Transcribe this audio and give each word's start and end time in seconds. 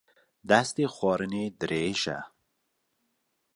Destê 0.49 0.85
xwarinê 0.95 1.43
dirêj 1.59 2.03
e 2.17 2.17